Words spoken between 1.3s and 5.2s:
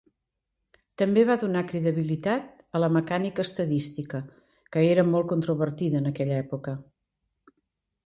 donar credibilitat a la mecànica estadística, que era